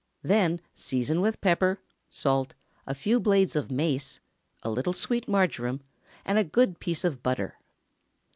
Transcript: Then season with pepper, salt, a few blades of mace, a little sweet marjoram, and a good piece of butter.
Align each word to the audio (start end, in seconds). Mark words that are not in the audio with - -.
Then 0.23 0.61
season 0.73 1.21
with 1.21 1.39
pepper, 1.41 1.79
salt, 2.09 2.55
a 2.87 2.95
few 2.95 3.19
blades 3.19 3.55
of 3.55 3.69
mace, 3.69 4.19
a 4.63 4.71
little 4.71 4.93
sweet 4.93 5.27
marjoram, 5.27 5.81
and 6.25 6.39
a 6.39 6.43
good 6.43 6.79
piece 6.79 7.03
of 7.03 7.21
butter. 7.21 7.59